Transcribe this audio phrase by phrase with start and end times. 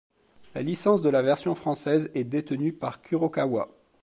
[0.55, 3.69] La licence de la version française est détenue par Kurokawa.